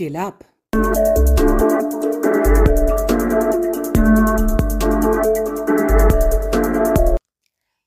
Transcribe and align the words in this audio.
Scale 0.00 0.16
Up. 0.16 0.44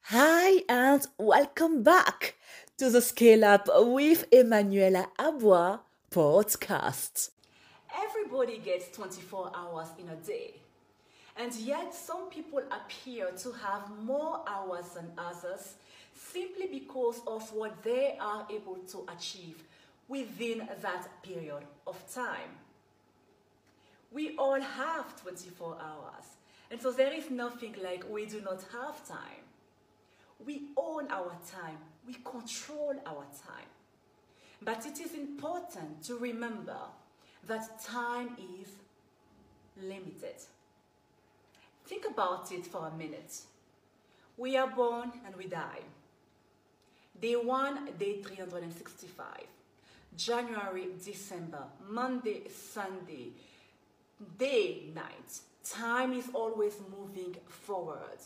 Hi, 0.03 0.61
and 0.69 1.07
welcome 1.17 1.81
back 1.81 2.35
to 2.77 2.91
the 2.91 3.01
Scale 3.01 3.43
Up 3.43 3.67
with 3.67 4.29
Emmanuella 4.29 5.07
Aboa 5.17 5.79
podcast. 6.11 7.31
Everybody 7.97 8.59
gets 8.59 8.95
24 8.95 9.51
hours 9.55 9.87
in 9.97 10.07
a 10.09 10.15
day, 10.17 10.53
and 11.35 11.51
yet 11.55 11.95
some 11.95 12.29
people 12.29 12.61
appear 12.69 13.31
to 13.37 13.51
have 13.53 13.89
more 14.03 14.41
hours 14.47 14.85
than 14.89 15.11
others 15.17 15.73
simply 16.13 16.67
because 16.67 17.21
of 17.25 17.51
what 17.53 17.81
they 17.81 18.17
are 18.19 18.45
able 18.51 18.77
to 18.91 19.03
achieve 19.11 19.63
within 20.07 20.67
that 20.81 21.07
period 21.23 21.63
of 21.87 22.13
time. 22.13 22.57
We 24.11 24.35
all 24.37 24.61
have 24.61 25.21
24 25.21 25.77
hours, 25.81 26.25
and 26.69 26.79
so 26.81 26.91
there 26.91 27.13
is 27.13 27.31
nothing 27.31 27.75
like 27.83 28.03
we 28.09 28.25
do 28.25 28.41
not 28.41 28.63
have 28.71 29.07
time. 29.07 29.43
We 30.45 30.69
own 30.77 31.09
our 31.09 31.35
time, 31.49 31.77
we 32.05 32.15
control 32.15 32.93
our 33.05 33.25
time. 33.47 33.69
But 34.61 34.85
it 34.85 34.99
is 34.99 35.13
important 35.13 36.03
to 36.03 36.17
remember 36.17 36.77
that 37.47 37.83
time 37.83 38.37
is 38.61 38.69
limited. 39.81 40.35
Think 41.85 42.05
about 42.09 42.51
it 42.51 42.65
for 42.65 42.87
a 42.87 42.97
minute. 42.97 43.35
We 44.37 44.57
are 44.57 44.67
born 44.67 45.11
and 45.25 45.35
we 45.35 45.47
die. 45.47 45.81
Day 47.19 47.35
1, 47.35 47.89
day 47.99 48.21
365. 48.21 49.27
January, 50.17 50.87
December, 51.03 51.63
Monday, 51.89 52.43
Sunday, 52.49 53.31
day, 54.37 54.83
night. 54.93 55.39
Time 55.67 56.13
is 56.13 56.25
always 56.33 56.75
moving 56.97 57.35
forward. 57.47 58.19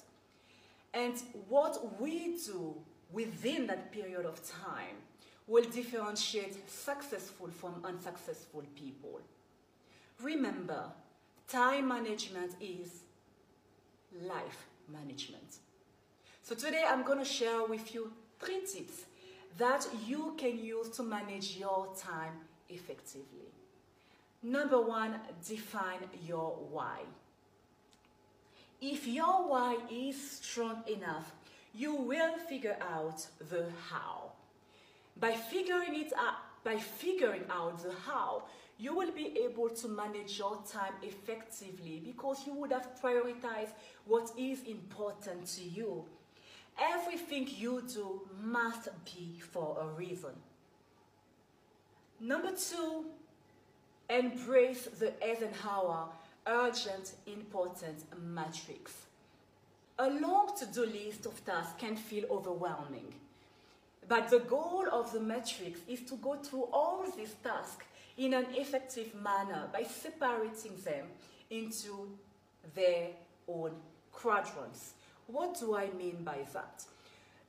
And 0.94 1.16
what 1.48 2.02
we 2.02 2.38
do 2.46 2.76
within 3.12 3.68
that 3.68 3.92
period 3.92 4.26
of 4.26 4.42
time 4.48 4.98
will 5.48 5.64
differentiate 5.64 6.70
successful 6.70 7.48
from 7.50 7.82
unsuccessful 7.86 8.64
people. 8.76 9.22
Remember, 10.22 10.86
time 11.48 11.88
management 11.88 12.54
is 12.60 13.04
life 14.24 14.68
management. 14.92 15.58
So 16.42 16.56
today 16.56 16.84
I'm 16.88 17.04
going 17.04 17.20
to 17.20 17.26
share 17.26 17.64
with 17.66 17.94
you 17.94 18.12
three 18.40 18.62
tips 18.62 19.06
that 19.58 19.88
you 20.06 20.36
can 20.38 20.58
use 20.64 20.90
to 20.90 21.04
manage 21.04 21.58
your 21.58 21.88
time 21.98 22.34
effectively. 22.70 23.52
Number 24.44 24.80
one, 24.80 25.16
define 25.48 26.00
your 26.26 26.52
why. 26.72 27.00
If 28.80 29.08
your 29.08 29.50
why 29.50 29.78
is 29.92 30.40
strong 30.42 30.84
enough, 30.88 31.34
you 31.74 31.96
will 31.96 32.38
figure 32.38 32.78
out 32.82 33.26
the 33.50 33.66
how. 33.90 34.32
By 35.20 35.32
figuring 35.32 36.00
it 36.00 36.14
out, 36.16 36.36
by 36.64 36.78
figuring 36.78 37.44
out 37.50 37.82
the 37.82 37.94
how, 38.06 38.44
you 38.78 38.96
will 38.96 39.12
be 39.12 39.40
able 39.44 39.70
to 39.70 39.88
manage 39.88 40.38
your 40.38 40.62
time 40.72 40.94
effectively 41.02 42.00
because 42.06 42.46
you 42.46 42.54
would 42.54 42.72
have 42.72 42.90
prioritized 43.02 43.72
what 44.06 44.32
is 44.38 44.62
important 44.64 45.48
to 45.48 45.64
you. 45.64 46.06
Everything 46.80 47.48
you 47.58 47.84
do 47.88 48.22
must 48.42 48.90
be 49.06 49.40
for 49.40 49.78
a 49.82 49.88
reason. 49.98 50.32
Number 52.20 52.52
two, 52.52 53.06
embrace 54.10 54.88
the 55.00 55.14
Eisenhower 55.24 56.10
urgent, 56.48 57.14
important 57.26 58.04
matrix. 58.22 58.94
A 60.00 60.10
long 60.10 60.52
to-do 60.58 60.86
list 60.86 61.26
of 61.26 61.44
tasks 61.46 61.74
can 61.80 61.96
feel 61.96 62.26
overwhelming. 62.30 63.14
But 64.08 64.30
the 64.30 64.40
goal 64.40 64.86
of 64.92 65.12
the 65.12 65.20
matrix 65.20 65.80
is 65.88 66.02
to 66.04 66.16
go 66.16 66.36
through 66.36 66.70
all 66.72 67.04
these 67.18 67.36
tasks 67.44 67.86
in 68.18 68.34
an 68.34 68.46
effective 68.54 69.14
manner 69.22 69.68
by 69.74 69.84
separating 69.84 70.76
them 70.84 71.08
into 71.50 72.10
their 72.74 73.10
own 73.48 73.72
quadrants. 74.12 74.94
What 75.28 75.60
do 75.60 75.76
I 75.76 75.90
mean 75.92 76.24
by 76.24 76.40
that? 76.54 76.86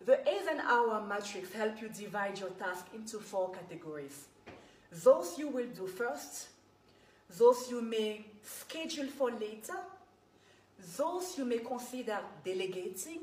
The 0.04 0.20
Eisenhower 0.28 1.04
matrix 1.06 1.52
helps 1.52 1.80
you 1.80 1.88
divide 1.88 2.38
your 2.38 2.50
task 2.50 2.86
into 2.94 3.18
four 3.18 3.52
categories. 3.52 4.26
Those 4.90 5.38
you 5.38 5.48
will 5.48 5.66
do 5.66 5.86
first, 5.86 6.48
those 7.36 7.70
you 7.70 7.82
may 7.82 8.24
schedule 8.42 9.06
for 9.06 9.30
later, 9.30 9.78
those 10.96 11.36
you 11.36 11.44
may 11.44 11.58
consider 11.58 12.18
delegating, 12.44 13.20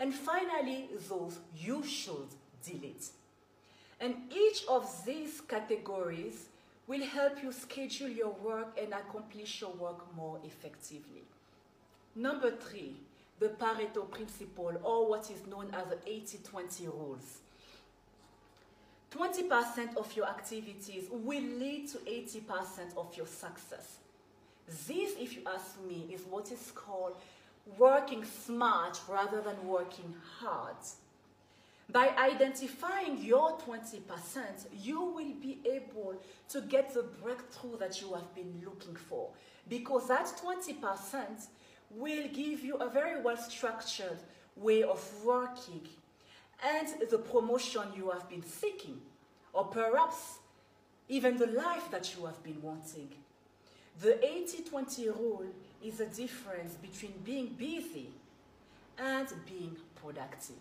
and 0.00 0.12
finally, 0.12 0.88
those 1.08 1.38
you 1.56 1.84
should 1.84 2.28
delete. 2.64 3.08
And 4.00 4.16
each 4.34 4.64
of 4.68 4.86
these 5.06 5.40
categories 5.40 6.46
will 6.86 7.04
help 7.04 7.42
you 7.42 7.52
schedule 7.52 8.08
your 8.08 8.32
work 8.32 8.76
and 8.80 8.92
accomplish 8.92 9.60
your 9.60 9.72
work 9.72 10.14
more 10.16 10.38
effectively. 10.44 11.22
Number 12.16 12.50
three, 12.50 12.96
the 13.40 13.48
Pareto 13.48 14.08
principle, 14.10 14.72
or 14.82 15.08
what 15.08 15.30
is 15.30 15.46
known 15.46 15.74
as 15.74 15.86
the 15.88 15.96
80-20 16.10 16.86
rules. 16.86 17.38
20% 19.10 19.96
of 19.96 20.14
your 20.16 20.26
activities 20.26 21.04
will 21.10 21.42
lead 21.42 21.88
to 21.88 21.98
80% 21.98 22.96
of 22.96 23.16
your 23.16 23.26
success. 23.26 23.98
This, 24.66 25.12
if 25.20 25.36
you 25.36 25.42
ask 25.46 25.76
me, 25.86 26.06
is 26.12 26.22
what 26.28 26.50
is 26.50 26.72
called 26.74 27.16
working 27.78 28.24
smart 28.24 29.00
rather 29.08 29.40
than 29.40 29.66
working 29.66 30.14
hard. 30.38 30.76
By 31.90 32.08
identifying 32.18 33.22
your 33.22 33.58
20%, 33.58 34.00
you 34.82 35.00
will 35.00 35.34
be 35.40 35.58
able 35.70 36.14
to 36.48 36.60
get 36.62 36.94
the 36.94 37.04
breakthrough 37.22 37.76
that 37.78 38.00
you 38.00 38.12
have 38.14 38.34
been 38.34 38.62
looking 38.64 38.96
for. 38.96 39.28
Because 39.68 40.08
that 40.08 40.32
20% 40.42 41.46
will 41.96 42.28
give 42.32 42.64
you 42.64 42.76
a 42.76 42.88
very 42.88 43.20
well 43.20 43.36
structured 43.36 44.18
way 44.56 44.82
of 44.82 45.00
working 45.24 45.82
and 46.64 46.88
the 47.10 47.18
promotion 47.18 47.82
you 47.96 48.10
have 48.10 48.28
been 48.28 48.42
seeking, 48.42 49.00
or 49.52 49.64
perhaps 49.64 50.38
even 51.08 51.36
the 51.36 51.46
life 51.48 51.90
that 51.90 52.14
you 52.16 52.24
have 52.24 52.42
been 52.42 52.60
wanting. 52.62 53.08
The 54.00 54.18
80-20 54.72 55.18
rule 55.18 55.46
is 55.84 55.98
the 55.98 56.06
difference 56.06 56.74
between 56.74 57.12
being 57.24 57.48
busy 57.58 58.08
and 58.98 59.28
being 59.46 59.76
productive. 60.00 60.56